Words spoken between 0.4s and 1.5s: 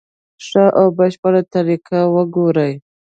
ښه او بشپړه